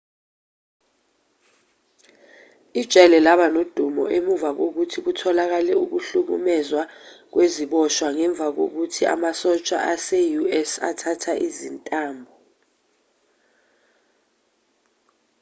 [2.81, 6.81] ijele laba nodumo emuva kokuthi kutholakale ukuhlukumezwa
[7.31, 12.33] kweziboshwa ngemuva kokuthi amasosha ase-us athatha izintambo